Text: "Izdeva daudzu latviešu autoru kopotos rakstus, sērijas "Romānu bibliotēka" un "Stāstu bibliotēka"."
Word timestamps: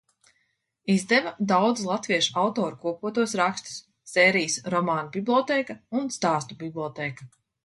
"Izdeva 0.93 1.33
daudzu 1.51 1.85
latviešu 1.89 2.33
autoru 2.43 2.79
kopotos 2.85 3.35
rakstus, 3.41 3.77
sērijas 4.15 4.57
"Romānu 4.77 5.13
bibliotēka" 5.19 5.77
un 6.01 6.11
"Stāstu 6.19 6.59
bibliotēka"." 6.67 7.31